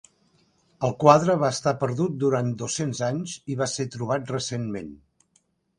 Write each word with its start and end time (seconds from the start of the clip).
El 0.87 0.95
quadre 1.03 1.35
va 1.43 1.51
estar 1.57 1.75
perdut 1.83 2.17
durant 2.25 2.49
dos-cents 2.65 3.05
anys 3.11 3.39
i 3.55 3.61
va 3.61 3.71
ser 3.77 3.91
trobat 3.99 4.37
recentment. 4.39 4.93